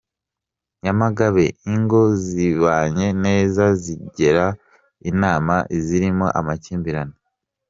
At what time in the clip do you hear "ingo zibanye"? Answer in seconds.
1.73-3.07